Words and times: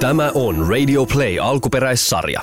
Tämä 0.00 0.30
on 0.34 0.68
Radio 0.68 1.06
Play 1.06 1.38
alkuperäissarja. 1.40 2.40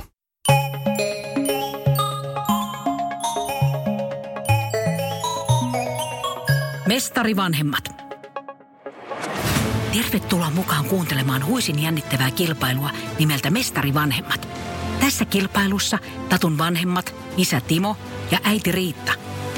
Mestari 6.88 7.36
vanhemmat. 7.36 7.84
Tervetuloa 9.94 10.50
mukaan 10.50 10.86
kuuntelemaan 10.86 11.46
huisin 11.46 11.84
jännittävää 11.84 12.31
kilpailua 12.31 12.89
nimeltä 13.20 13.50
Mestari 13.50 13.93
vanhemmat. 13.93 14.47
Tässä 14.99 15.25
kilpailussa 15.25 15.99
Tatun 16.29 16.57
vanhemmat, 16.57 17.15
isä 17.38 17.61
Timo 17.61 17.95
ja 18.31 18.39
äiti 18.43 18.71
Riitta, 18.71 19.11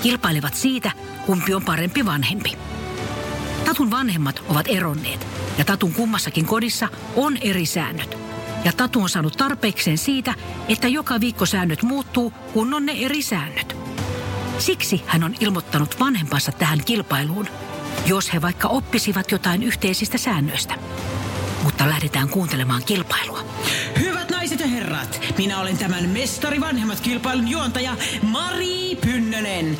kilpailevat 0.03 0.53
siitä, 0.53 0.91
kumpi 1.25 1.53
on 1.53 1.65
parempi 1.65 2.05
vanhempi. 2.05 2.57
Tatun 3.65 3.91
vanhemmat 3.91 4.43
ovat 4.49 4.65
eronneet 4.69 5.27
ja 5.57 5.65
Tatun 5.65 5.93
kummassakin 5.93 6.45
kodissa 6.45 6.87
on 7.15 7.37
eri 7.37 7.65
säännöt. 7.65 8.17
Ja 8.63 8.73
Tatu 8.73 9.01
on 9.01 9.09
saanut 9.09 9.37
tarpeekseen 9.37 9.97
siitä, 9.97 10.33
että 10.67 10.87
joka 10.87 11.19
viikko 11.19 11.45
säännöt 11.45 11.83
muuttuu, 11.83 12.33
kun 12.53 12.73
on 12.73 12.85
ne 12.85 12.95
eri 12.99 13.21
säännöt. 13.21 13.75
Siksi 14.59 15.03
hän 15.05 15.23
on 15.23 15.35
ilmoittanut 15.39 15.99
vanhempansa 15.99 16.51
tähän 16.51 16.85
kilpailuun, 16.85 17.47
jos 18.05 18.33
he 18.33 18.41
vaikka 18.41 18.67
oppisivat 18.67 19.31
jotain 19.31 19.63
yhteisistä 19.63 20.17
säännöistä. 20.17 20.75
Mutta 21.63 21.89
lähdetään 21.89 22.29
kuuntelemaan 22.29 22.83
kilpailua. 22.85 23.39
Hyvät 23.99 24.29
naiset 24.29 24.59
ja 24.59 24.67
herrat, 24.67 25.21
minä 25.37 25.59
olen 25.59 25.77
tämän 25.77 26.09
Mestari 26.09 26.61
Vanhemmat 26.61 26.99
kilpailun 26.99 27.47
juontaja 27.47 27.95
Mari 28.21 28.97
Pynnönen. 29.01 29.77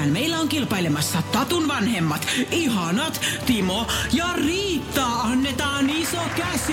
Tänään 0.00 0.12
meillä 0.12 0.40
on 0.40 0.48
kilpailemassa 0.48 1.22
Tatun 1.22 1.68
vanhemmat, 1.68 2.26
ihanat 2.50 3.20
Timo 3.46 3.86
ja 4.12 4.28
Riitta. 4.34 5.06
Annetaan 5.06 5.90
iso 5.90 6.18
käsi. 6.36 6.72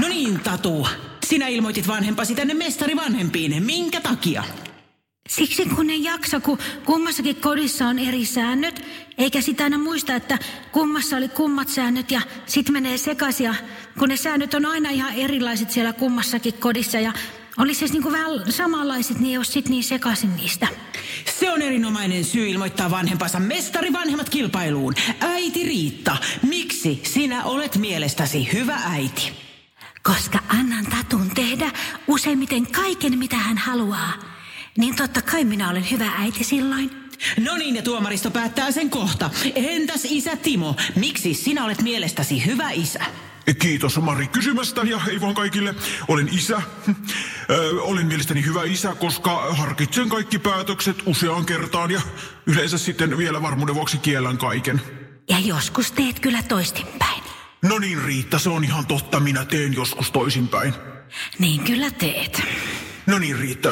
No 0.00 0.08
niin, 0.08 0.40
Tatu. 0.40 0.88
Sinä 1.26 1.48
ilmoitit 1.48 1.88
vanhempasi 1.88 2.34
tänne 2.34 2.54
Mestari 2.54 2.96
Vanhempiin. 2.96 3.62
Minkä 3.62 4.00
takia? 4.00 4.44
Siksi 5.28 5.66
kun 5.66 5.86
ne 5.86 5.96
jaksa, 5.96 6.40
kun 6.40 6.58
kummassakin 6.84 7.36
kodissa 7.36 7.86
on 7.86 7.98
eri 7.98 8.24
säännöt, 8.24 8.82
eikä 9.18 9.40
sitä 9.40 9.64
aina 9.64 9.78
muista, 9.78 10.14
että 10.14 10.38
kummassa 10.72 11.16
oli 11.16 11.28
kummat 11.28 11.68
säännöt 11.68 12.10
ja 12.10 12.20
sit 12.46 12.70
menee 12.70 12.98
sekaisin. 12.98 13.44
Ja 13.44 13.54
kun 13.98 14.08
ne 14.08 14.16
säännöt 14.16 14.54
on 14.54 14.66
aina 14.66 14.90
ihan 14.90 15.14
erilaiset 15.14 15.70
siellä 15.70 15.92
kummassakin 15.92 16.54
kodissa 16.54 16.98
ja 16.98 17.12
olisi 17.58 17.88
se 17.88 17.92
niinku 17.92 18.12
vähän 18.12 18.52
samanlaiset, 18.52 19.18
niin 19.18 19.30
ei 19.30 19.36
ole 19.36 19.44
sit 19.44 19.68
niin 19.68 19.84
sekaisin 19.84 20.36
niistä. 20.36 20.68
Se 21.38 21.50
on 21.50 21.62
erinomainen 21.62 22.24
syy 22.24 22.48
ilmoittaa 22.48 22.90
vanhempansa 22.90 23.40
Mestari 23.40 23.92
Vanhemmat 23.92 24.30
kilpailuun. 24.30 24.94
Äiti 25.20 25.64
Riitta, 25.64 26.16
miksi 26.42 27.00
sinä 27.04 27.44
olet 27.44 27.76
mielestäsi 27.76 28.52
hyvä 28.52 28.78
äiti? 28.84 29.32
Koska 30.02 30.38
annan 30.48 30.86
Tatun 30.86 31.30
tehdä 31.34 31.70
useimmiten 32.06 32.66
kaiken, 32.66 33.18
mitä 33.18 33.36
hän 33.36 33.58
haluaa. 33.58 34.12
Niin 34.78 34.96
totta 34.96 35.22
kai 35.22 35.44
minä 35.44 35.70
olen 35.70 35.90
hyvä 35.90 36.12
äiti 36.18 36.44
silloin. 36.44 36.90
No 37.40 37.56
niin, 37.56 37.76
ja 37.76 37.82
tuomaristo 37.82 38.30
päättää 38.30 38.70
sen 38.72 38.90
kohta. 38.90 39.30
Entäs 39.54 40.04
isä 40.04 40.36
Timo, 40.36 40.76
miksi 40.96 41.34
sinä 41.34 41.64
olet 41.64 41.82
mielestäsi 41.82 42.46
hyvä 42.46 42.70
isä? 42.70 43.04
Kiitos 43.58 44.00
Mari 44.00 44.26
kysymästä 44.26 44.80
ja 44.80 44.98
hei 44.98 45.20
vaan 45.20 45.34
kaikille. 45.34 45.74
Olen 46.08 46.28
isä. 46.32 46.62
Ö, 47.50 47.82
olen 47.82 48.06
mielestäni 48.06 48.44
hyvä 48.44 48.64
isä, 48.64 48.94
koska 48.94 49.54
harkitsen 49.54 50.08
kaikki 50.08 50.38
päätökset 50.38 50.96
useaan 51.06 51.46
kertaan 51.46 51.90
ja 51.90 52.00
yleensä 52.46 52.78
sitten 52.78 53.18
vielä 53.18 53.42
varmuuden 53.42 53.74
vuoksi 53.74 53.98
kiellän 53.98 54.38
kaiken. 54.38 54.80
Ja 55.30 55.38
joskus 55.38 55.92
teet 55.92 56.20
kyllä 56.20 56.42
toistinpäin. 56.42 57.22
No 57.62 57.78
niin 57.78 58.04
Riitta, 58.04 58.38
se 58.38 58.48
on 58.48 58.64
ihan 58.64 58.86
totta. 58.86 59.20
Minä 59.20 59.44
teen 59.44 59.74
joskus 59.74 60.10
toisinpäin. 60.10 60.74
Niin 61.38 61.60
kyllä 61.64 61.90
teet. 61.90 62.42
No 63.06 63.18
niin 63.18 63.38
Riitta, 63.38 63.68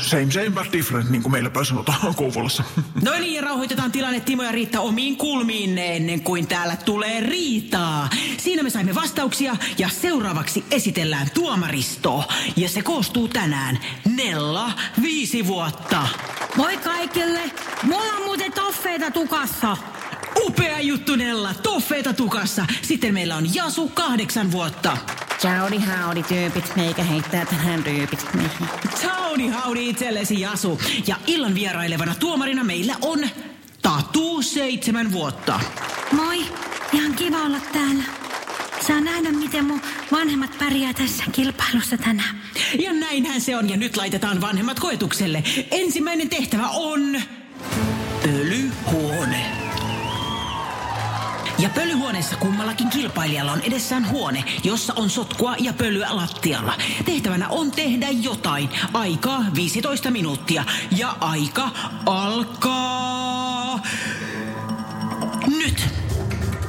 same 0.00 0.30
same 0.30 0.50
but 0.50 0.72
different, 0.72 1.10
niin 1.10 1.22
kuin 1.22 1.32
meillä 1.32 1.50
päin 1.50 1.66
sanotaan 1.66 2.14
Kouvolassa. 2.16 2.64
No 3.02 3.12
niin, 3.12 3.34
ja 3.34 3.42
rauhoitetaan 3.42 3.92
tilanne 3.92 4.20
Timo 4.20 4.42
ja 4.42 4.52
Riitta 4.52 4.80
omiin 4.80 5.16
kulmiin 5.16 5.78
ennen 5.78 6.20
kuin 6.20 6.46
täällä 6.46 6.76
tulee 6.76 7.20
riitaa. 7.20 8.08
Siinä 8.38 8.62
me 8.62 8.70
saimme 8.70 8.94
vastauksia 8.94 9.56
ja 9.78 9.88
seuraavaksi 9.88 10.64
esitellään 10.70 11.30
tuomaristo. 11.34 12.24
Ja 12.56 12.68
se 12.68 12.82
koostuu 12.82 13.28
tänään 13.28 13.78
Nella 14.16 14.72
viisi 15.02 15.46
vuotta. 15.46 16.08
Moi 16.56 16.76
kaikille! 16.76 17.40
Mulla 17.82 18.12
on 18.16 18.22
muuten 18.24 18.52
toffeita 18.52 19.10
tukassa. 19.10 19.76
Upea 20.44 20.80
juttu 20.80 21.16
Nella, 21.16 21.54
toffeita 21.62 22.12
tukassa. 22.12 22.66
Sitten 22.82 23.14
meillä 23.14 23.36
on 23.36 23.54
Jasu 23.54 23.88
kahdeksan 23.88 24.52
vuotta. 24.52 24.96
Howdy 25.44 25.80
howdy 25.86 26.22
tyypit, 26.22 26.76
meikä 26.76 27.02
heittää 27.02 27.46
tänään 27.46 27.86
ryypit. 27.86 28.26
Howdy 29.04 29.48
howdy 29.48 29.82
itsellesi 29.82 30.40
Jasu. 30.40 30.80
Ja 31.06 31.16
illan 31.26 31.54
vierailevana 31.54 32.14
tuomarina 32.14 32.64
meillä 32.64 32.94
on 33.00 33.18
Tatu 33.82 34.42
seitsemän 34.42 35.12
vuotta. 35.12 35.60
Moi, 36.12 36.44
ihan 36.92 37.14
kiva 37.14 37.36
olla 37.36 37.60
täällä. 37.72 38.02
Saa 38.80 39.00
nähdä, 39.00 39.32
miten 39.32 39.64
mun 39.64 39.80
vanhemmat 40.12 40.58
pärjää 40.58 40.92
tässä 40.92 41.24
kilpailussa 41.32 41.96
tänään. 41.96 42.40
Ja 42.78 42.92
näinhän 42.92 43.40
se 43.40 43.56
on, 43.56 43.70
ja 43.70 43.76
nyt 43.76 43.96
laitetaan 43.96 44.40
vanhemmat 44.40 44.80
koetukselle. 44.80 45.42
Ensimmäinen 45.70 46.28
tehtävä 46.28 46.68
on... 46.68 47.22
Ja 51.62 51.68
pölyhuoneessa 51.68 52.36
kummallakin 52.36 52.90
kilpailijalla 52.90 53.52
on 53.52 53.60
edessään 53.60 54.10
huone, 54.10 54.44
jossa 54.64 54.92
on 54.96 55.10
sotkua 55.10 55.54
ja 55.58 55.72
pölyä 55.72 56.08
lattialla. 56.10 56.74
Tehtävänä 57.04 57.48
on 57.48 57.70
tehdä 57.70 58.08
jotain. 58.10 58.68
Aikaa 58.92 59.44
15 59.54 60.10
minuuttia. 60.10 60.64
Ja 60.96 61.16
aika 61.20 61.70
alkaa... 62.06 63.80
Nyt! 65.58 65.84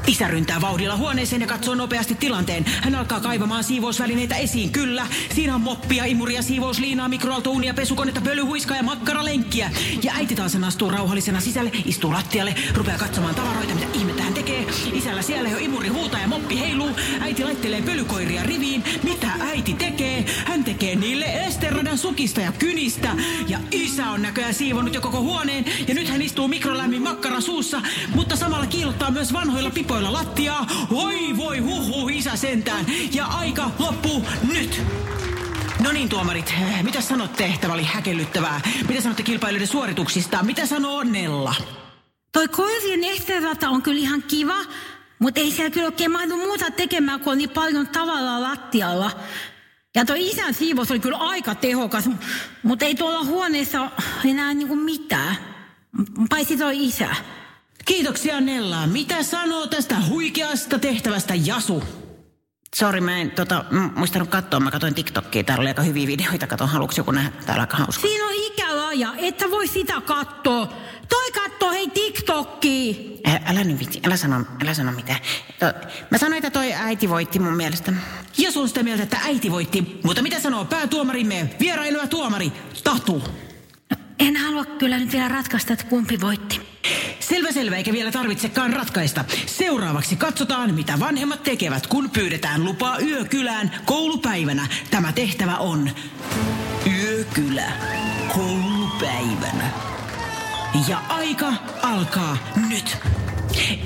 Isä 0.08 0.28
ryntää 0.28 0.62
vauhdilla 0.62 0.98
huoneeseen 0.98 1.42
ja 1.42 1.48
katsoo 1.48 1.75
nopeasti 1.75 2.16
tilanteen. 2.16 2.66
Hän 2.81 2.96
alkaa 2.96 3.20
kaivamaan 3.20 3.64
siivousvälineitä 3.64 4.36
esiin. 4.36 4.72
Kyllä, 4.72 5.08
siinä 5.36 5.56
on 5.56 5.62
moppia, 5.62 6.06
imuria, 6.06 6.42
siivousliinaa, 6.42 7.10
mikroaaltouunia, 7.10 7.74
pesukonetta, 7.74 8.22
pölyhuiskaa 8.22 8.78
ja 8.78 8.84
makkaralenkkiä. 8.84 9.72
Ja 10.04 10.14
äiti 10.16 10.36
taas 10.36 10.56
astuu 10.56 10.90
rauhallisena 10.90 11.40
sisälle, 11.40 11.72
istuu 11.86 12.12
lattialle, 12.12 12.56
rupeaa 12.74 12.98
katsomaan 12.98 13.36
tavaroita, 13.36 13.75
mitä 13.75 13.88
ihmettä. 13.94 14.22
Isällä 14.94 15.22
siellä 15.22 15.50
jo 15.50 15.57
imuri 15.57 15.88
huutaa 15.88 16.19
ja 16.19 16.28
moppi 16.28 16.59
heiluu. 16.59 16.89
Äiti 17.22 17.44
laittelee 17.44 17.81
pölykoiria 17.81 18.44
riviin. 18.44 18.84
Mitä 19.03 19.28
äiti 19.39 19.73
tekee? 19.73 20.25
Hän 20.45 20.63
tekee 20.63 20.95
niille 20.95 21.25
esteradan 21.25 21.97
sukista 21.97 22.41
ja 22.41 22.51
kynistä. 22.51 23.16
Ja 23.47 23.59
isä 23.72 24.09
on 24.09 24.22
näköjään 24.22 24.53
siivonut 24.53 24.94
jo 24.94 25.01
koko 25.01 25.22
huoneen. 25.22 25.66
Ja 25.88 25.94
nyt 25.94 26.09
hän 26.09 26.22
istuu 26.22 26.47
mikrolämmin 26.47 27.01
makkara 27.01 27.41
suussa, 27.41 27.81
mutta 28.16 28.35
samalla 28.35 28.66
kiilottaa 28.66 29.12
myös 29.12 29.33
vanhoilla 29.33 29.69
pipoilla 29.69 30.13
lattiaa. 30.13 30.67
Oi 30.91 31.38
voi 31.38 31.57
huhu 31.57 32.09
isä 32.09 32.35
sentään. 32.35 32.85
Ja 33.13 33.25
aika 33.25 33.72
loppuu 33.79 34.25
nyt. 34.53 34.81
No 35.79 35.91
niin, 35.91 36.09
tuomarit, 36.09 36.53
mitä 36.81 37.01
sanot 37.01 37.33
tehtävä 37.33 37.73
oli 37.73 37.83
häkellyttävää? 37.83 38.62
Mitä 38.88 39.01
sanotte 39.01 39.23
kilpailijoiden 39.23 39.67
suorituksista? 39.67 40.44
Mitä 40.44 40.66
sanoo 40.66 41.03
Nella? 41.03 41.56
Toi 42.33 42.47
koirien 42.47 43.03
ehterata 43.03 43.69
on 43.69 43.81
kyllä 43.81 43.99
ihan 43.99 44.23
kiva, 44.23 44.57
mutta 45.19 45.39
ei 45.39 45.51
siellä 45.51 45.69
kyllä 45.69 45.85
oikein 45.85 46.11
mahdu 46.11 46.38
muuta 46.38 46.71
tekemään, 46.71 47.19
kun 47.19 47.31
on 47.31 47.38
niin 47.38 47.49
paljon 47.49 47.88
tavallaan 47.88 48.44
lattialla. 48.44 49.11
Ja 49.95 50.05
toi 50.05 50.29
isän 50.29 50.53
siivous 50.53 50.91
oli 50.91 50.99
kyllä 50.99 51.17
aika 51.17 51.55
tehokas, 51.55 52.09
mutta 52.63 52.85
ei 52.85 52.95
tuolla 52.95 53.23
huoneessa 53.23 53.91
enää 54.25 54.53
niinku 54.53 54.75
mitään. 54.75 55.35
Paitsi 56.29 56.57
toi 56.57 56.85
isä. 56.88 57.16
Kiitoksia 57.85 58.41
Nella. 58.41 58.88
Mitä 58.88 59.23
sanoo 59.23 59.67
tästä 59.67 59.95
huikeasta 60.09 60.79
tehtävästä 60.79 61.33
Jasu? 61.36 61.83
Sori, 62.75 63.01
mä 63.01 63.18
en 63.18 63.31
tota, 63.31 63.65
muistanut 63.95 64.29
katsoa. 64.29 64.59
Mä 64.59 64.71
katsoin 64.71 64.95
TikTokia. 64.95 65.44
Täällä 65.44 65.62
oli 65.62 65.68
aika 65.68 65.81
hyviä 65.81 66.07
videoita. 66.07 66.47
Katon, 66.47 66.69
haluatko 66.69 66.94
joku 66.97 67.12
nähdä? 67.12 67.31
Täällä 67.45 67.62
aika 67.62 67.77
hauska. 67.77 68.01
Siinä 68.01 68.25
on 68.25 68.33
ikälaja, 68.33 69.13
että 69.18 69.51
voi 69.51 69.68
sitä 69.68 70.01
katsoa. 70.01 70.74
Toi 71.09 71.31
kattoo 71.31 71.71
hei 71.71 71.88
TikTokia. 71.88 72.94
Ä, 73.27 73.41
älä 74.13 74.18
sano, 74.18 74.45
älä 74.63 74.74
sano 74.74 74.92
mitään. 74.92 75.19
To, 75.60 75.65
mä 76.10 76.18
sanoin, 76.18 76.38
että 76.38 76.60
toi 76.60 76.74
äiti 76.74 77.10
voitti 77.10 77.39
mun 77.39 77.54
mielestä. 77.54 77.94
Jasu 78.38 78.62
on 78.62 78.68
sitä 78.68 78.83
mieltä, 78.83 79.04
että 79.04 79.18
äiti 79.24 79.51
voitti. 79.51 80.00
Mutta 80.04 80.21
mitä 80.21 80.39
sanoo 80.39 80.65
päätuomarimme, 80.65 81.50
vieraileva 81.60 82.07
tuomari, 82.07 82.51
Tatu? 82.83 83.24
En 84.19 84.38
halua 84.38 84.65
kyllä 84.65 84.98
nyt 84.98 85.12
vielä 85.12 85.27
ratkaista, 85.27 85.74
että 85.74 85.86
kumpi 85.86 86.21
voitti. 86.21 86.62
Selvä 87.19 87.51
selvä, 87.51 87.75
eikä 87.75 87.94
vielä 87.94 88.12
tarvitsekaan 88.12 88.74
ratkaista. 88.74 89.25
Seuraavaksi 89.45 90.15
katsotaan, 90.15 90.74
mitä 90.74 91.00
vanhemmat 91.00 91.44
tekevät, 91.44 91.88
kun 91.88 92.10
pyydetään 92.10 92.63
lupaa 92.65 93.00
yökylään 93.00 93.71
koulupäivänä. 93.86 94.68
Tämä 94.92 95.13
tehtävä 95.13 95.57
on 95.57 95.89
yökylä 96.88 97.71
koulupäivänä. 98.36 99.69
Ja 100.88 101.01
aika 101.10 101.54
alkaa 101.81 102.38
nyt. 102.69 102.98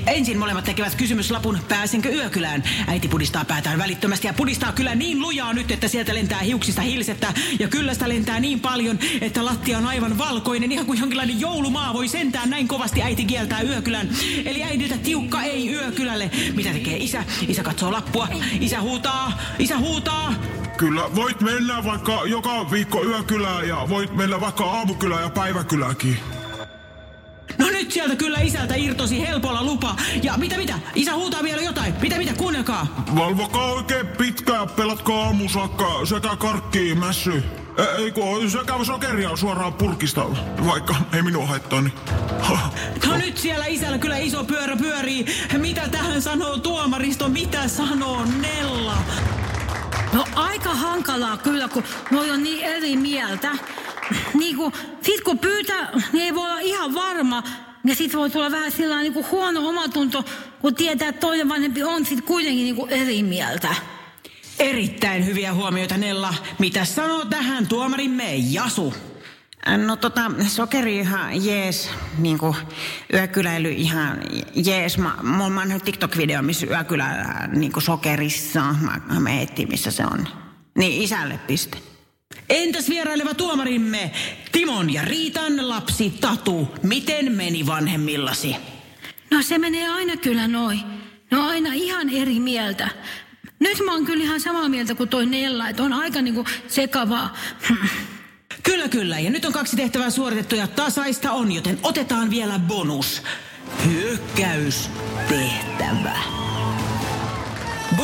Ensin 0.06 0.38
molemmat 0.38 0.64
tekevät 0.64 0.94
kysymyslapun, 0.94 1.58
pääsenkö 1.68 2.08
yökylään. 2.08 2.64
Äiti 2.86 3.08
pudistaa 3.08 3.44
päätään 3.44 3.78
välittömästi 3.78 4.26
ja 4.26 4.32
pudistaa 4.32 4.72
kyllä 4.72 4.94
niin 4.94 5.20
lujaa 5.20 5.52
nyt, 5.52 5.70
että 5.70 5.88
sieltä 5.88 6.14
lentää 6.14 6.38
hiuksista 6.38 6.82
hilsettä. 6.82 7.32
Ja 7.58 7.68
kyllä 7.68 7.94
sitä 7.94 8.08
lentää 8.08 8.40
niin 8.40 8.60
paljon, 8.60 8.98
että 9.20 9.44
lattia 9.44 9.78
on 9.78 9.86
aivan 9.86 10.18
valkoinen, 10.18 10.72
ihan 10.72 10.86
kuin 10.86 11.00
jonkinlainen 11.00 11.40
joulumaa 11.40 11.94
voi 11.94 12.08
sentään 12.08 12.50
näin 12.50 12.68
kovasti 12.68 13.02
äiti 13.02 13.24
kieltää 13.24 13.62
yökylän. 13.62 14.08
Eli 14.44 14.62
äidiltä 14.62 14.98
tiukka 14.98 15.42
ei 15.42 15.72
yökylälle. 15.72 16.30
Mitä 16.54 16.72
tekee 16.72 16.96
isä? 16.96 17.24
Isä 17.48 17.62
katsoo 17.62 17.92
lappua. 17.92 18.28
Isä 18.60 18.80
huutaa, 18.80 19.40
isä 19.58 19.78
huutaa. 19.78 20.34
Kyllä, 20.76 21.14
voit 21.14 21.40
mennä 21.40 21.84
vaikka 21.84 22.22
joka 22.26 22.70
viikko 22.70 23.04
yökylään 23.04 23.68
ja 23.68 23.86
voit 23.88 24.16
mennä 24.16 24.40
vaikka 24.40 24.64
aamukylään 24.64 25.22
ja 25.22 25.30
päiväkyläänkin. 25.30 26.37
Sieltä 27.98 28.16
kyllä 28.16 28.40
isältä 28.40 28.74
irtosi 28.74 29.20
helpolla 29.28 29.62
lupa. 29.64 29.96
Ja 30.22 30.36
mitä 30.36 30.56
mitä? 30.56 30.74
Isä 30.94 31.14
huutaa 31.14 31.42
vielä 31.42 31.62
jotain. 31.62 31.94
Mitä 32.00 32.18
mitä? 32.18 32.32
Kuunnelkaa. 32.34 33.04
Valvokaa 33.16 33.72
oikein 33.72 34.06
pitkään, 34.06 34.68
pelatkaa 34.70 35.24
aamusakka 35.24 36.06
sekä 36.06 36.36
karkki 36.36 36.94
mässy. 36.94 37.42
E- 37.78 38.02
Ei 38.02 38.10
kun 38.12 38.50
sekä 38.50 38.84
sokeria 38.86 39.36
suoraan 39.36 39.72
purkista, 39.72 40.24
vaikka 40.66 40.94
ei 41.12 41.22
minua 41.22 41.46
haittaa, 41.46 41.80
niin... 41.80 41.92
No 43.06 43.16
nyt 43.16 43.38
siellä 43.38 43.66
isällä 43.66 43.98
kyllä 43.98 44.16
iso 44.18 44.44
pyörä 44.44 44.76
pyörii. 44.76 45.26
Mitä 45.58 45.88
tähän 45.88 46.22
sanoo 46.22 46.58
tuomaristo? 46.58 47.28
Mitä 47.28 47.68
sanoo 47.68 48.24
Nella? 48.40 48.96
No 50.12 50.24
aika 50.34 50.74
hankalaa 50.74 51.36
kyllä, 51.36 51.68
kun 51.68 51.84
noi 52.10 52.30
on 52.30 52.42
niin 52.42 52.64
eri 52.64 52.96
mieltä. 52.96 53.50
Niin 54.34 54.56
kuin, 54.56 54.72
sit 55.02 55.20
kun 55.20 55.38
pyytää, 55.38 55.90
niin 56.12 56.24
ei 56.24 56.34
voi 56.34 56.44
olla 56.50 56.60
ihan 56.60 56.94
varma. 56.94 57.42
Ja 57.84 57.94
sit 57.94 58.14
voi 58.14 58.30
tulla 58.30 58.50
vähän 58.50 58.72
sillä 58.72 59.00
niin 59.00 59.12
kuin 59.12 59.26
huono 59.30 59.68
omatunto, 59.68 60.24
kun 60.60 60.74
tietää, 60.74 61.08
että 61.08 61.20
toinen 61.20 61.48
vanhempi 61.48 61.82
on 61.82 62.06
sit 62.06 62.20
kuitenkin 62.24 62.64
niin 62.64 62.76
kuin 62.76 62.90
eri 62.90 63.22
mieltä. 63.22 63.74
Erittäin 64.58 65.26
hyviä 65.26 65.54
huomioita 65.54 65.96
Nella. 65.96 66.34
Mitä 66.58 66.84
sanoo 66.84 67.24
tähän 67.24 67.66
tuomarimme 67.66 68.34
Jasu? 68.34 68.94
No 69.86 69.96
tota, 69.96 70.30
sokeri 70.46 70.96
ihan 70.96 71.44
jees, 71.44 71.90
niinku 72.18 72.56
yökyläily 73.12 73.70
ihan 73.70 74.20
jees. 74.54 74.98
Mä, 74.98 75.14
mulla 75.22 75.44
on 75.44 75.54
nähnyt 75.54 75.84
TikTok-video, 75.84 76.42
missä 76.42 76.66
yökylä 76.66 77.48
niinku 77.52 77.80
sokerissa. 77.80 78.74
Mä, 78.80 79.20
mä 79.20 79.40
etsin, 79.40 79.68
missä 79.68 79.90
se 79.90 80.06
on. 80.06 80.28
Niin 80.78 81.02
isälle 81.02 81.38
piste. 81.46 81.78
Entäs 82.48 82.88
vieraileva 82.88 83.34
tuomarimme 83.34 84.10
Timon 84.52 84.92
ja 84.92 85.02
Riitan 85.04 85.68
lapsi 85.68 86.10
Tatu? 86.10 86.68
Miten 86.82 87.32
meni 87.32 87.66
vanhemmillasi? 87.66 88.56
No 89.30 89.42
se 89.42 89.58
menee 89.58 89.88
aina 89.88 90.16
kyllä 90.16 90.48
noin. 90.48 90.80
No 91.30 91.48
aina 91.48 91.72
ihan 91.72 92.10
eri 92.10 92.40
mieltä. 92.40 92.88
Nyt 93.58 93.78
mä 93.84 93.92
oon 93.92 94.04
kyllä 94.04 94.24
ihan 94.24 94.40
samaa 94.40 94.68
mieltä 94.68 94.94
kuin 94.94 95.08
toi 95.08 95.26
Nella, 95.26 95.68
että 95.68 95.82
on 95.82 95.92
aika 95.92 96.22
niinku 96.22 96.44
sekavaa. 96.68 97.36
Kyllä, 98.62 98.88
kyllä. 98.88 99.18
Ja 99.18 99.30
nyt 99.30 99.44
on 99.44 99.52
kaksi 99.52 99.76
tehtävää 99.76 100.10
suoritettu 100.10 100.54
ja 100.54 100.66
tasaista 100.66 101.32
on, 101.32 101.52
joten 101.52 101.78
otetaan 101.82 102.30
vielä 102.30 102.58
bonus. 102.58 103.22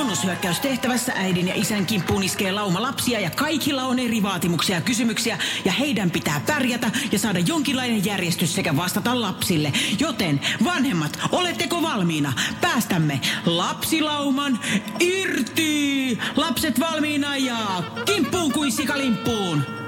Hyökkäystehtävä. 0.04 0.34
Bonushyökkäystehtävässä 0.34 1.12
äidin 1.16 1.48
ja 1.48 1.54
isän 1.54 1.86
kimppuun 1.86 2.22
iskee 2.22 2.52
lauma 2.52 2.82
lapsia 2.82 3.20
ja 3.20 3.30
kaikilla 3.30 3.82
on 3.82 3.98
eri 3.98 4.22
vaatimuksia 4.22 4.76
ja 4.76 4.80
kysymyksiä 4.80 5.38
ja 5.64 5.72
heidän 5.72 6.10
pitää 6.10 6.40
pärjätä 6.46 6.90
ja 7.12 7.18
saada 7.18 7.38
jonkinlainen 7.38 8.04
järjestys 8.04 8.54
sekä 8.54 8.76
vastata 8.76 9.20
lapsille. 9.20 9.72
Joten 9.98 10.40
vanhemmat, 10.64 11.18
oletteko 11.32 11.82
valmiina? 11.82 12.32
Päästämme 12.60 13.20
lapsilauman 13.46 14.58
irti! 15.00 16.18
Lapset 16.36 16.80
valmiina 16.80 17.36
ja 17.36 17.82
kimppuun 18.04 18.52
kuin 18.52 18.72
sikalimppuun! 18.72 19.83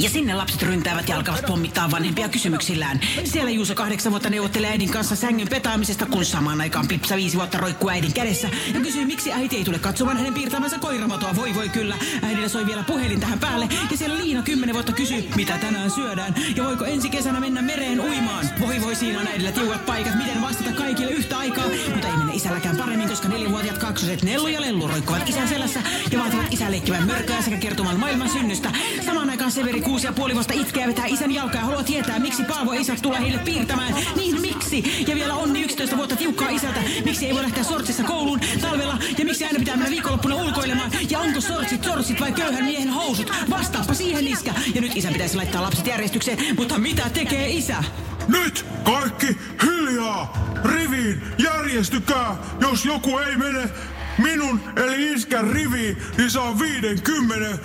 Ja 0.00 0.10
sinne 0.10 0.34
lapset 0.34 0.62
ryntäävät 0.62 1.08
ja 1.08 1.16
alkavat 1.16 1.46
pommittaa 1.46 1.90
vanhempia 1.90 2.28
kysymyksillään. 2.28 3.00
Siellä 3.24 3.50
Juuso 3.50 3.74
kahdeksan 3.74 4.12
vuotta 4.12 4.30
neuvottelee 4.30 4.70
äidin 4.70 4.90
kanssa 4.90 5.16
sängyn 5.16 5.48
petaamisesta, 5.48 6.06
kun 6.06 6.24
samaan 6.24 6.60
aikaan 6.60 6.88
Pipsa 6.88 7.16
viisi 7.16 7.36
vuotta 7.36 7.58
roikkuu 7.58 7.90
äidin 7.90 8.12
kädessä. 8.12 8.48
Ja 8.74 8.80
kysyy, 8.80 9.04
miksi 9.04 9.32
äiti 9.32 9.56
ei 9.56 9.64
tule 9.64 9.78
katsomaan 9.78 10.16
hänen 10.16 10.34
piirtämänsä 10.34 10.78
koiramatoa. 10.78 11.36
Voi 11.36 11.54
voi 11.54 11.68
kyllä. 11.68 11.94
Äidillä 12.22 12.48
soi 12.48 12.66
vielä 12.66 12.82
puhelin 12.82 13.20
tähän 13.20 13.38
päälle. 13.38 13.68
Ja 13.90 13.96
siellä 13.96 14.18
Liina 14.18 14.42
kymmenen 14.42 14.74
vuotta 14.74 14.92
kysyy, 14.92 15.28
mitä 15.36 15.58
tänään 15.58 15.90
syödään. 15.90 16.34
Ja 16.56 16.64
voiko 16.64 16.84
ensi 16.84 17.10
kesänä 17.10 17.40
mennä 17.40 17.62
mereen 17.62 18.00
uimaan. 18.00 18.50
Voi 18.60 18.80
voi, 18.80 18.94
siinä 18.94 19.20
on 19.20 19.26
äidillä 19.26 19.52
tiukat 19.52 19.86
paikat. 19.86 20.14
Miten 20.14 20.42
vastata 20.42 20.72
kaikille 20.72 21.10
yhtä 21.10 21.38
aikaa. 21.38 21.64
Mutta 21.92 22.08
ei 22.08 22.16
mene 22.16 22.32
isälläkään 22.34 22.76
paremmin, 22.76 23.08
koska 23.08 23.28
nelivuotiaat 23.28 23.78
kaksoset 23.78 24.22
Nellu 24.22 24.48
ja 24.48 24.60
Lellu 24.60 24.88
roikkuvat 24.88 25.28
isän 25.28 25.48
selässä 25.48 25.82
ja 26.12 26.18
vaativat 26.18 26.46
isän 26.50 26.70
leikkivän 26.70 27.06
mörköä 27.06 27.42
sekä 27.42 27.56
kertomaan 27.56 28.00
maailman 28.00 28.30
synnystä. 28.30 28.72
Samaan 29.06 29.30
aikaan 29.30 29.52
Severi 29.52 29.80
kuusi 29.90 30.06
ja 30.06 30.12
puoli 30.12 30.34
vuotta 30.34 30.54
itkeä 30.54 30.86
vetää 30.86 31.06
isän 31.06 31.34
jalkaa 31.34 31.60
ja 31.60 31.64
haluaa 31.64 31.84
tietää, 31.84 32.18
miksi 32.18 32.44
Paavo 32.44 32.72
ei 32.72 32.84
saa 32.84 32.96
tulla 33.02 33.18
heille 33.18 33.38
piirtämään. 33.38 33.94
Niin 34.16 34.40
miksi? 34.40 35.04
Ja 35.08 35.14
vielä 35.14 35.34
Onni 35.34 35.62
11 35.62 35.96
vuotta 35.96 36.16
tiukkaa 36.16 36.48
isältä. 36.48 36.80
Miksi 37.04 37.26
ei 37.26 37.34
voi 37.34 37.42
lähteä 37.42 37.64
sortsissa 37.64 38.02
kouluun 38.02 38.40
talvella? 38.60 38.98
Ja 39.18 39.24
miksi 39.24 39.44
aina 39.44 39.58
pitää 39.58 39.76
mennä 39.76 39.90
viikonloppuna 39.90 40.34
ulkoilemaan? 40.34 40.90
Ja 41.10 41.18
onko 41.18 41.40
sortsit 41.40 41.84
sortsit 41.84 42.20
vai 42.20 42.32
köyhän 42.32 42.64
miehen 42.64 42.88
housut? 42.90 43.32
Vastaappa 43.50 43.94
siihen 43.94 44.28
iskä. 44.28 44.54
Ja 44.74 44.80
nyt 44.80 44.96
isä 44.96 45.08
pitäisi 45.12 45.36
laittaa 45.36 45.62
lapset 45.62 45.86
järjestykseen. 45.86 46.56
Mutta 46.56 46.78
mitä 46.78 47.10
tekee 47.14 47.48
isä? 47.48 47.84
Nyt 48.28 48.66
kaikki 48.84 49.38
hiljaa! 49.62 50.54
Riviin 50.64 51.22
järjestykää! 51.38 52.36
Jos 52.60 52.84
joku 52.84 53.18
ei 53.18 53.36
mene 53.36 53.70
minun 54.18 54.60
eli 54.76 55.12
iskän 55.12 55.50
riviin, 55.50 55.96
niin 56.18 56.30
saa 56.30 56.58
50 56.58 57.58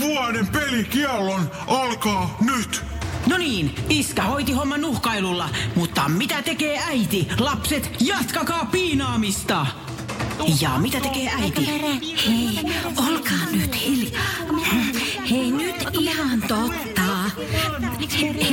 vuoden 0.00 0.46
pelikiellon 0.46 1.50
alkaa 1.66 2.36
nyt. 2.40 2.84
No 3.26 3.36
niin, 3.38 3.74
iskä 3.88 4.22
hoiti 4.22 4.52
homman 4.52 4.80
nuhkailulla, 4.80 5.48
mutta 5.74 6.08
mitä 6.08 6.42
tekee 6.42 6.78
äiti? 6.88 7.28
Lapset, 7.38 7.90
jatkakaa 8.00 8.64
piinaamista! 8.64 9.66
Ja 10.60 10.78
mitä 10.78 11.00
tekee 11.00 11.30
äiti? 11.42 11.66
Hei, 12.26 12.60
olkaa 12.96 13.46
nyt 13.52 13.86
hiljaa. 13.86 14.22
Hei, 15.30 15.50
nyt 15.50 15.76
ihan 15.92 16.42
totta. 16.42 17.02
Hei, 18.20 18.48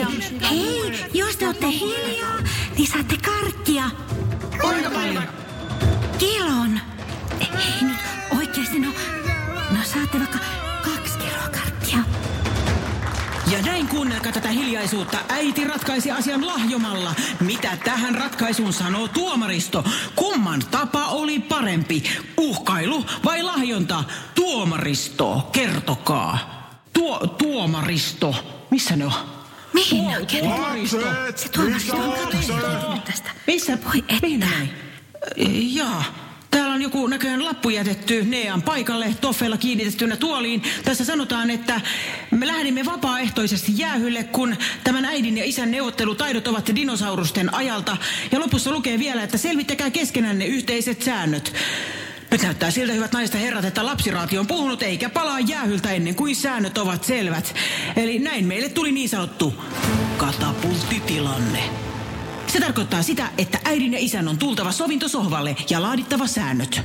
hei, 0.50 1.10
jos 1.14 1.36
te 1.36 1.46
olette 1.48 1.68
hiljaa, 1.72 2.40
niin 2.78 2.88
saatte 2.88 3.16
karkkia. 3.18 3.84
Kuinka 4.62 4.90
paljon? 4.90 5.24
Kilon. 6.18 6.80
Hei 7.40 7.82
nyt 7.82 8.00
oikeasti, 8.38 8.80
no, 8.80 8.88
no 9.72 9.78
saatte 9.84 10.20
vaikka 10.20 10.40
kuunnelkaa 13.90 14.32
tätä 14.32 14.50
hiljaisuutta. 14.50 15.18
Äiti 15.30 15.64
ratkaisi 15.64 16.12
asian 16.12 16.48
lahjomalla. 16.48 17.16
Mitä 17.40 17.78
tähän 17.84 18.16
ratkaisuun 18.16 18.74
sanoo 18.74 19.08
tuomaristo? 19.08 19.84
Kumman 20.16 20.62
tapa 20.72 21.06
oli 21.06 21.40
parempi? 21.40 22.04
Uhkailu 22.38 23.06
vai 23.26 23.44
lahjonta? 23.44 24.04
Tuomaristo, 24.36 25.50
kertokaa. 25.52 26.60
Tuo, 26.94 27.28
tuomaristo. 27.28 28.36
Missä 28.70 28.96
ne 28.96 29.06
on? 29.06 29.14
Mihin 29.74 30.08
ne 30.08 30.18
on 30.18 30.28
Tuomaristo. 30.28 30.98
Se 31.36 31.50
tuomaristo 31.50 31.96
on 32.88 33.02
tästä. 33.02 33.30
Missä? 33.48 33.78
Voi 33.86 34.04
että. 34.08 34.70
Jaa. 35.74 36.29
Täällä 36.60 36.76
on 36.76 36.82
joku 36.82 37.08
näköjään 37.08 37.46
lappu 37.46 37.70
jätetty 37.70 38.24
Nean 38.24 38.62
paikalle 38.62 39.16
toffeella 39.22 39.58
kiinnitettynä 39.58 40.16
tuoliin. 40.16 40.64
Tässä 40.84 41.06
sanotaan, 41.06 41.50
että 41.50 41.82
me 42.32 42.48
lähdimme 42.48 42.86
vapaaehtoisesti 42.86 43.72
jäähylle, 43.76 44.24
kun 44.24 44.56
tämän 44.84 45.06
äidin 45.06 45.38
ja 45.38 45.46
isän 45.46 45.72
neuvottelutaidot 45.72 46.48
ovat 46.48 46.76
dinosaurusten 46.76 47.54
ajalta. 47.54 47.98
Ja 48.32 48.40
lopussa 48.40 48.72
lukee 48.72 49.00
vielä, 49.00 49.24
että 49.24 49.38
selvittäkää 49.38 49.90
keskenänne 49.90 50.46
yhteiset 50.46 51.02
säännöt. 51.02 51.54
Nyt 52.32 52.42
näyttää 52.42 52.72
siltä, 52.72 52.94
hyvät 52.94 53.14
naiset 53.14 53.34
ja 53.34 53.40
herrat, 53.40 53.66
että 53.66 53.86
lapsiraati 53.86 54.38
on 54.38 54.48
puhunut 54.48 54.84
eikä 54.84 55.10
palaa 55.10 55.40
jäähyltä 55.40 55.92
ennen 55.92 56.16
kuin 56.16 56.36
säännöt 56.36 56.78
ovat 56.78 57.04
selvät. 57.04 57.56
Eli 57.96 58.20
näin 58.20 58.46
meille 58.46 58.70
tuli 58.70 58.92
niin 58.92 59.10
sanottu 59.10 59.54
katapulttitilanne. 60.18 61.89
Se 62.54 62.60
tarkoittaa 62.60 63.04
sitä, 63.04 63.30
että 63.38 63.60
äidin 63.66 63.94
ja 63.94 64.00
isän 64.02 64.28
on 64.28 64.38
tultava 64.38 64.72
sovintosohvalle 64.72 65.56
ja 65.70 65.82
laadittava 65.82 66.28
säännöt. 66.28 66.82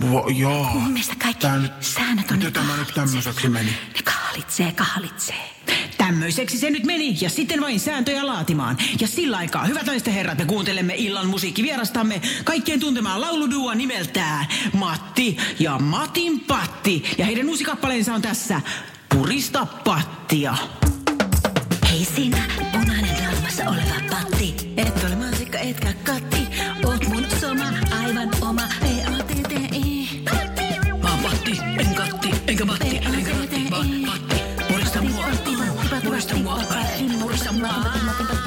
Vo, 0.00 0.28
joo. 0.28 0.64
Mun 0.64 0.92
mielestä 0.92 1.14
kaikki 1.22 1.46
Tää 1.46 1.58
nyt, 1.58 1.72
säännöt 1.80 2.30
on 2.30 2.38
ne 2.38 2.50
tämä 2.50 2.76
nyt 2.76 2.94
tämmöiseksi 2.94 3.48
meni? 3.48 3.70
Ne 3.70 4.02
kahlitsee, 4.04 4.72
kahlitsee. 4.72 5.50
Tämmöiseksi 5.98 6.58
se 6.58 6.70
nyt 6.70 6.84
meni 6.84 7.18
ja 7.20 7.30
sitten 7.30 7.60
vain 7.60 7.80
sääntöjä 7.80 8.26
laatimaan. 8.26 8.78
Ja 9.00 9.06
sillä 9.06 9.36
aikaa, 9.36 9.64
hyvät 9.64 9.86
naiset 9.86 10.14
herrat, 10.14 10.38
me 10.38 10.44
kuuntelemme 10.44 10.94
illan 10.96 11.26
musiikkivierastamme 11.26 12.22
kaikkien 12.44 12.80
tuntemaan 12.80 13.20
lauludua 13.20 13.74
nimeltään 13.74 14.46
Matti 14.72 15.36
ja 15.58 15.78
Matin 15.78 16.40
Patti. 16.40 17.02
Ja 17.18 17.26
heidän 17.26 17.48
uusi 17.48 17.64
kappaleensa 17.64 18.14
on 18.14 18.22
tässä 18.22 18.60
Purista 19.14 19.66
pattia. 19.84 20.56
Hei 21.90 22.04
sinä, 22.04 22.44
punainen 22.72 23.15
naamassa 23.56 23.68
oleva 23.68 24.10
patti. 24.10 24.54
Et 24.76 25.04
ole 25.04 25.16
mansikka 25.16 25.58
etkä 25.58 25.92
katti. 26.04 26.48
Oot 26.84 27.08
mun 27.08 27.26
soma, 27.40 27.72
aivan 28.02 28.30
oma, 28.40 28.62
P-A-T-T-I. 28.80 30.08
Mä 31.02 31.10
oon 31.10 31.18
Patti, 31.22 31.60
en 31.78 31.94
Katti, 31.94 32.30
enkä 32.46 32.64
Matti, 32.64 32.96
enkä 32.96 33.30
Ratti, 33.40 33.70
vaan 33.70 33.86
Patti. 34.06 34.42
Murista 34.70 35.02
mua, 35.02 35.26
murista 36.04 36.36
mua, 36.36 36.60
murista 37.18 37.52
mua. 37.52 38.45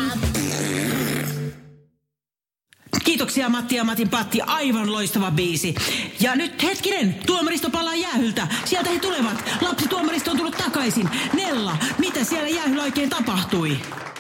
Kiitoksia 3.20 3.50
Matti 3.50 3.76
ja 3.76 3.84
Matin 3.84 4.10
Patti, 4.10 4.42
aivan 4.42 4.92
loistava 4.92 5.32
biisi. 5.32 5.76
Ja 6.20 6.36
nyt 6.36 6.64
hetkinen, 6.64 7.16
tuomaristo 7.26 7.70
palaa 7.70 7.96
jäähyltä. 7.96 8.48
Sieltä 8.66 8.90
he 8.90 9.00
tulevat. 9.00 9.44
Lapsi 9.62 9.88
tuomaristo 9.88 10.32
on 10.32 10.38
tullut 10.38 10.58
takaisin. 10.58 11.10
Nella, 11.34 11.78
mitä 11.98 12.24
siellä 12.24 12.48
jäähyllä 12.50 12.84
oikein 12.84 13.10
tapahtui? 13.10 13.78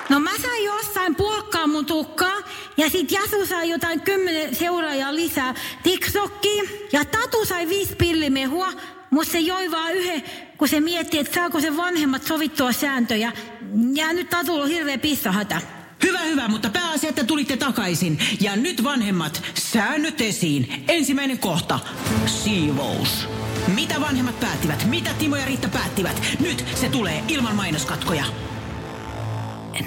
No 0.10 0.20
mä 0.20 0.29
sain 0.41 0.63
jossain 0.63 1.15
puokkaa 1.15 1.68
mun 1.68 1.86
tukkaa 1.86 2.36
ja 2.77 2.89
sit 2.89 3.12
Jasu 3.12 3.46
sai 3.46 3.70
jotain 3.70 4.01
kymmenen 4.01 4.56
seuraajaa 4.56 5.15
lisää 5.15 5.56
TikTokkiin 5.84 6.70
ja 6.91 7.06
Tatu 7.06 7.46
sai 7.46 7.70
viisi 7.70 7.96
pillimehua, 7.96 8.68
mutta 9.10 9.32
se 9.32 9.39
joi 9.39 9.72
vaan 9.72 9.94
yhden, 9.94 10.24
kun 10.58 10.68
se 10.68 10.79
mietti, 10.79 11.20
että 11.20 11.36
saako 11.36 11.62
se 11.62 11.77
vanhemmat 11.77 12.24
sovittua 12.24 12.72
sääntöjä. 12.72 13.32
Ja 13.94 14.13
nyt 14.13 14.29
Tatulla 14.29 14.63
on 14.63 14.70
hirveä 14.70 14.98
pissahätä. 14.98 15.79
Hyvä, 16.03 16.20
hyvä, 16.20 16.48
mutta 16.48 16.70
pääasia, 16.70 17.10
että 17.10 17.24
tulitte 17.24 17.58
takaisin. 17.58 18.20
Ja 18.39 18.56
nyt 18.56 18.84
vanhemmat, 18.84 19.44
säännöt 19.53 20.22
esiin. 20.22 20.84
Ensimmäinen 20.88 21.39
kohta, 21.39 21.79
siivous. 22.25 23.27
Mitä 23.75 24.01
vanhemmat 24.01 24.39
päättivät? 24.39 24.86
Mitä 24.86 25.13
Timo 25.13 25.36
ja 25.36 25.46
Riitta 25.46 25.70
päättivät? 25.70 26.22
Nyt 26.39 26.65
se 26.75 26.89
tulee 26.89 27.24
ilman 27.27 27.56
mainoskatkoja. 27.56 28.25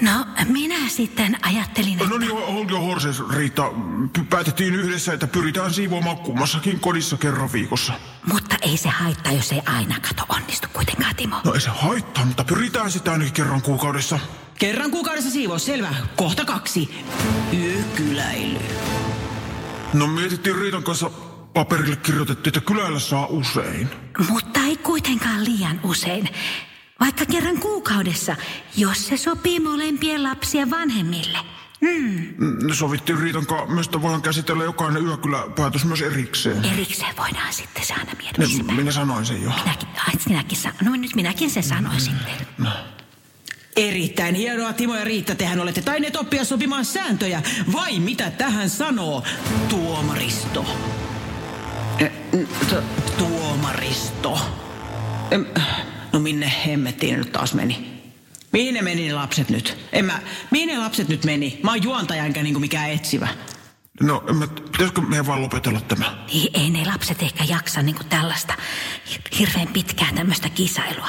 No, 0.00 0.26
minä 0.48 0.88
sitten 0.88 1.38
ajattelin, 1.42 1.92
että... 1.92 2.04
No 2.04 2.18
niin, 2.18 2.30
Holgi 2.30 2.74
ja 2.74 2.80
Horses, 2.80 3.22
Riitta, 3.30 3.62
päätettiin 4.30 4.74
yhdessä, 4.74 5.12
että 5.12 5.26
pyritään 5.26 5.74
siivoamaan 5.74 6.16
kummassakin 6.16 6.80
kodissa 6.80 7.16
kerran 7.16 7.52
viikossa. 7.52 7.92
Mutta 8.32 8.56
ei 8.62 8.76
se 8.76 8.88
haittaa, 8.88 9.32
jos 9.32 9.52
ei 9.52 9.62
aina 9.66 9.94
kato 10.08 10.22
onnistu 10.28 10.68
kuitenkaan, 10.72 11.16
Timo. 11.16 11.36
No 11.44 11.54
ei 11.54 11.60
se 11.60 11.70
haittaa, 11.70 12.24
mutta 12.24 12.44
pyritään 12.44 12.90
sitä 12.90 13.12
ainakin 13.12 13.34
kerran 13.34 13.62
kuukaudessa. 13.62 14.18
Kerran 14.58 14.90
kuukaudessa 14.90 15.30
siivous, 15.30 15.66
selvä. 15.66 15.94
Kohta 16.16 16.44
kaksi, 16.44 17.04
yökyläily. 17.62 18.58
No 19.92 20.06
mietittiin 20.06 20.56
Riitan 20.56 20.82
kanssa 20.82 21.10
paperille 21.54 21.96
kirjoitettiin, 21.96 22.48
että 22.56 22.60
kyläillä 22.72 22.98
saa 22.98 23.26
usein. 23.26 23.88
Mutta 24.28 24.60
ei 24.60 24.76
kuitenkaan 24.76 25.44
liian 25.44 25.80
usein. 25.82 26.28
Vaikka 27.00 27.26
kerran 27.26 27.58
kuukaudessa, 27.58 28.36
jos 28.76 29.06
se 29.08 29.16
sopii 29.16 29.60
molempien 29.60 30.22
lapsien 30.22 30.70
vanhemmille. 30.70 31.38
Hmm, 31.80 32.12
Mm, 32.38 32.72
Sovittiin 32.72 33.18
Riitan 33.18 33.46
kanssa 33.46 33.66
myös, 33.66 33.92
voidaan 33.92 34.22
käsitellä 34.22 34.64
jokainen 34.64 35.06
yökyläpäätös 35.06 35.84
myös 35.84 36.02
erikseen. 36.02 36.64
erikseen 36.64 37.16
voidaan 37.16 37.52
sitten 37.52 37.82
Ne, 38.38 38.46
mieluummin. 38.46 38.76
minä 38.76 38.92
sanoin 38.92 39.26
sen 39.26 39.42
jo. 39.42 39.50
Minäkin, 39.50 39.88
ai, 40.08 40.14
sinäkin 40.18 40.58
sa- 40.58 40.72
no 40.82 40.90
nyt 40.96 41.14
minäkin 41.14 41.50
sen 41.50 41.62
sanoin 41.62 42.00
sitten. 42.00 42.34
Erittäin 43.76 44.34
hienoa, 44.34 44.72
Timo 44.72 44.94
ja 44.96 45.04
Riitta, 45.04 45.34
tehän 45.34 45.60
olette 45.60 45.82
tainneet 45.82 46.16
oppia 46.16 46.44
sopimaan 46.44 46.84
sääntöjä. 46.84 47.42
Vai 47.72 47.98
mitä 47.98 48.30
tähän 48.30 48.70
sanoo 48.70 49.22
tuomaristo? 49.68 50.66
Tuomaristo. 53.18 54.38
Em, 55.30 55.44
No 56.12 56.18
minne 56.20 56.52
hemmettiin 56.66 57.18
nyt 57.18 57.32
taas 57.32 57.54
meni? 57.54 58.02
Mihin 58.52 58.74
ne 58.74 58.82
meni 58.82 59.06
ne 59.06 59.12
lapset 59.12 59.48
nyt? 59.50 59.78
En 59.92 60.04
mä, 60.04 60.20
mihin 60.50 60.68
ne 60.68 60.78
lapset 60.78 61.08
nyt 61.08 61.24
meni? 61.24 61.60
Mä 61.62 61.70
oon 61.70 61.82
juontaja 61.82 62.24
enkä 62.24 62.42
niinku 62.42 62.60
mikään 62.60 62.90
etsivä. 62.90 63.28
No, 64.00 64.24
en 64.28 64.36
mä, 64.36 64.46
pitäisikö 64.46 65.00
meidän 65.00 65.26
vaan 65.26 65.42
lopetella 65.42 65.80
tämä? 65.80 66.24
Niin 66.32 66.60
ei 66.60 66.70
ne 66.70 66.84
lapset 66.90 67.22
ehkä 67.22 67.44
jaksa 67.44 67.82
niin 67.82 67.94
kuin 67.96 68.08
tällaista 68.08 68.54
hir- 69.14 69.36
hirveän 69.38 69.68
pitkää 69.68 70.08
tämmöistä 70.14 70.48
kisailua. 70.48 71.08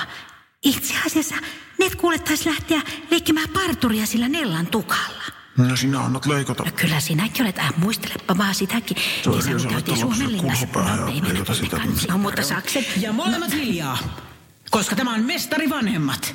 Itse 0.64 0.94
asiassa 1.06 1.36
ne 1.80 1.90
kuulettais 1.98 2.46
lähteä 2.46 2.82
leikkimään 3.12 3.50
parturia 3.50 4.06
sillä 4.06 4.30
Nellan 4.30 4.68
tukalla. 4.68 5.24
No 5.58 5.76
sinä 5.76 6.00
annat 6.00 6.26
leikata. 6.26 6.64
No 6.64 6.72
kyllä 6.76 7.00
sinäkin 7.00 7.46
olet, 7.46 7.60
äh, 7.60 7.74
muistelepa 7.78 8.38
vaan 8.38 8.56
sitäkin. 8.56 8.98
Se 9.24 9.30
on 9.30 9.36
Kesän 9.36 9.54
hyvä, 9.54 9.70
käytiin 9.70 9.80
että 9.80 9.92
lapset 9.92 10.18
Suomenlinnassa. 10.20 10.66
kurssupäähän 10.68 11.00
No, 11.00 11.08
ja 11.08 11.14
ei 11.14 11.22
mennä 11.22 11.54
sitä. 11.54 11.78
No 12.10 12.18
mutta 12.18 12.42
sakset. 12.44 12.86
Ja 12.98 13.14
molemmat 13.14 13.52
hiljaa. 13.54 13.98
Koska 14.72 14.96
tämä 14.96 15.14
on 15.14 15.24
mestari 15.24 15.70
vanhemmat. 15.70 16.34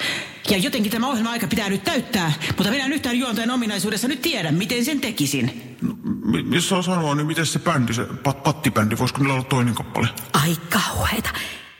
Ja 0.50 0.56
jotenkin 0.58 0.92
tämä 0.92 1.08
ohjelma-aika 1.08 1.47
pitää 1.47 1.68
nyt 1.68 1.85
täyttää, 1.85 2.32
mutta 2.56 2.70
minä 2.70 2.85
en 2.85 2.92
yhtään 2.92 3.18
juontajan 3.18 3.50
ominaisuudessa 3.50 4.08
nyt 4.08 4.23
tiedä, 4.23 4.52
miten 4.52 4.85
sen 4.85 5.00
tekisin. 5.00 5.76
M- 5.82 6.52
jos 6.54 6.68
saa 6.68 6.82
sanoa, 6.82 7.14
niin 7.14 7.26
miten 7.26 7.47
se 7.47 7.58
bändi, 7.58 7.94
se 7.94 8.04
pat, 8.23 8.42
pattibändi, 8.42 8.99
voisiko 8.99 9.20
niillä 9.20 9.35
olla 9.35 9.44
toinen 9.44 9.75
kappale? 9.75 10.08
Ai 10.32 10.56
kauheeta. 10.70 11.30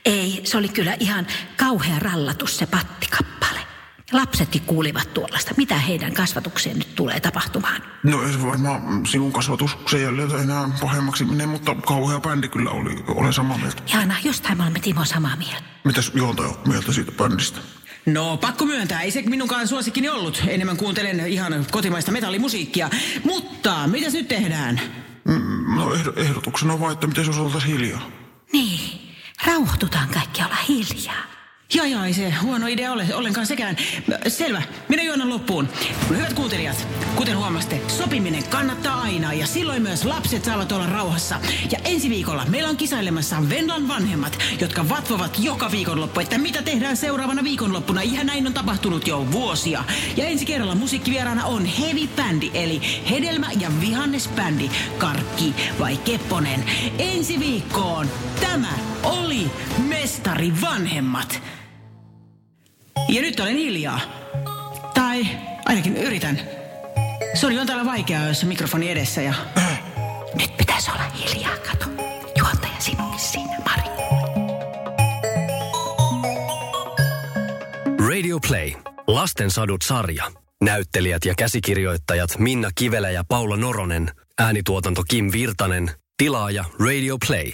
Ei, 0.05 0.41
se 0.43 0.57
oli 0.57 0.69
kyllä 0.69 0.97
ihan 0.99 1.27
kauhea 1.57 1.99
rallatus 1.99 2.57
se 2.57 2.65
pattikappale. 2.65 3.59
Lapsetkin 4.11 4.61
kuulivat 4.61 5.13
tuollaista. 5.13 5.53
Mitä 5.57 5.77
heidän 5.77 6.13
kasvatukseen 6.13 6.77
nyt 6.77 6.95
tulee 6.95 7.19
tapahtumaan? 7.19 7.81
No 8.03 8.23
ei 8.23 8.33
se 8.33 8.41
varmaan 8.41 9.05
sinun 9.05 9.33
kasvatuksen 9.33 10.01
jälleen 10.01 10.31
enää 10.31 10.69
pahemmaksi 10.81 11.25
mene, 11.25 11.45
mutta 11.45 11.75
kauhea 11.75 12.19
bändi 12.19 12.47
kyllä 12.49 12.71
oli, 12.71 13.03
olen 13.07 13.33
samaa 13.33 13.57
mieltä. 13.57 13.83
Jaana, 13.93 14.15
jostain 14.23 14.57
me 14.57 14.63
olemme 14.63 14.79
Timo 14.79 15.05
samaa 15.05 15.35
mieltä. 15.35 15.63
Mitäs 15.83 16.11
juontaja 16.15 16.49
on 16.49 16.55
mieltä 16.67 16.91
siitä 16.93 17.11
bändistä? 17.11 17.59
No, 18.05 18.37
pakko 18.37 18.65
myöntää, 18.65 19.01
ei 19.01 19.11
se 19.11 19.21
minunkaan 19.21 19.67
suosikkini 19.67 20.09
ollut. 20.09 20.43
Enemmän 20.47 20.77
kuuntelen 20.77 21.19
ihan 21.27 21.65
kotimaista 21.71 22.11
metallimusiikkia. 22.11 22.89
Mutta, 23.23 23.87
mitäs 23.87 24.13
nyt 24.13 24.27
tehdään? 24.27 24.81
Mm, 25.25 25.75
No 25.75 25.93
ehdo, 25.93 26.13
ehdotuksena 26.15 26.73
on 26.73 26.79
vaan, 26.79 26.93
että 26.93 27.07
miten 27.07 27.25
jos 27.25 27.37
oltaisiin 27.37 27.73
hiljaa. 27.73 28.01
Niin, 28.53 29.08
rauhoitutaan 29.45 30.09
kaikki 30.09 30.43
olla 30.43 30.57
hiljaa. 30.69 31.29
Jaa, 31.73 31.85
jaa, 31.85 32.05
ei 32.05 32.13
se 32.13 32.33
huono 32.41 32.67
idea 32.67 32.91
ole 32.91 33.07
ollenkaan 33.13 33.47
sekään. 33.47 33.77
Selvä, 34.27 34.61
minä 34.87 35.03
juonan 35.03 35.29
loppuun. 35.29 35.69
Hyvät 36.09 36.33
kuuntelijat, 36.33 36.87
kuten 37.15 37.37
huomasitte, 37.37 37.81
sopiminen 37.87 38.43
kannattaa 38.43 39.01
aina 39.01 39.33
ja 39.33 39.47
silloin 39.47 39.81
myös 39.81 40.05
lapset 40.05 40.45
saavat 40.45 40.71
olla 40.71 40.85
rauhassa. 40.85 41.39
Ja 41.71 41.79
ensi 41.83 42.09
viikolla 42.09 42.45
meillä 42.45 42.69
on 42.69 42.77
kisailemassa 42.77 43.49
Venlan 43.49 43.87
vanhemmat, 43.87 44.37
jotka 44.61 44.89
vatvovat 44.89 45.37
joka 45.39 45.71
viikonloppu, 45.71 46.19
että 46.19 46.37
mitä 46.37 46.61
tehdään 46.61 46.97
seuraavana 46.97 47.43
viikonloppuna. 47.43 48.01
Ihan 48.01 48.25
näin 48.25 48.47
on 48.47 48.53
tapahtunut 48.53 49.07
jo 49.07 49.31
vuosia. 49.31 49.83
Ja 50.17 50.25
ensi 50.25 50.45
kerralla 50.45 50.75
musiikkivieraana 50.75 51.45
on 51.45 51.65
Heavy 51.65 52.07
Bändi, 52.15 52.51
eli 52.53 52.81
Hedelmä- 53.09 53.51
ja 53.59 53.71
Vihannesbändi, 53.81 54.69
Karkki 54.97 55.55
vai 55.79 55.97
Kepponen. 55.97 56.65
Ensi 56.97 57.39
viikkoon 57.39 58.07
tämä 58.41 58.88
oli 59.03 59.51
Mestari 59.87 60.53
Vanhemmat. 60.61 61.41
Ja 63.09 63.21
nyt 63.21 63.39
olen 63.39 63.55
hiljaa. 63.55 63.99
Tai 64.93 65.27
ainakin 65.65 65.97
yritän. 65.97 66.39
Se 67.33 67.45
on 67.45 67.67
täällä 67.67 67.85
vaikeaa, 67.85 68.27
jos 68.27 68.43
on 68.43 68.49
mikrofoni 68.49 68.89
edessä 68.89 69.21
ja... 69.21 69.33
Nyt 70.39 70.57
pitäisi 70.57 70.91
olla 70.91 71.03
hiljaa, 71.03 71.57
kato. 71.57 71.85
Juontaja 72.39 72.79
sinunkin 72.79 73.19
siinä, 73.19 73.57
Mari. 73.65 73.89
Radio 78.09 78.39
Play. 78.47 78.71
Lastensadut 79.07 79.81
sarja. 79.81 80.31
Näyttelijät 80.63 81.25
ja 81.25 81.33
käsikirjoittajat 81.35 82.39
Minna 82.39 82.69
Kivelä 82.75 83.09
ja 83.09 83.23
Paula 83.27 83.57
Noronen. 83.57 84.11
Äänituotanto 84.39 85.03
Kim 85.09 85.31
Virtanen. 85.31 85.91
Tilaaja 86.17 86.65
Radio 86.87 87.17
Play. 87.27 87.53